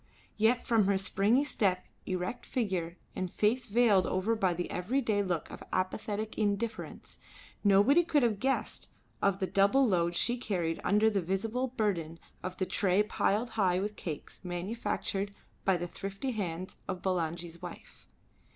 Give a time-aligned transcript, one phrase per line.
[0.35, 5.51] Yet from her springy step, erect figure, and face veiled over by the everyday look
[5.51, 7.19] of apathetic indifference,
[7.63, 8.89] nobody could have guessed
[9.21, 13.53] of the double load she carried under the visible burden of the tray piled up
[13.53, 15.35] high with cakes manufactured
[15.65, 18.07] by the thrifty hands of Bulangi's wives.